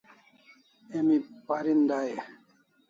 [0.97, 1.17] Emi
[1.47, 2.21] parin dai e?